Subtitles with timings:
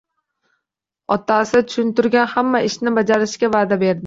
[1.15, 1.35] Otasi
[1.67, 3.99] tushuntirgan hamma ishni bajarishga va`da berdi